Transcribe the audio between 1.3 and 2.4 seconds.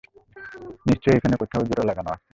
কোথাও জোড়া লাগানো আছে।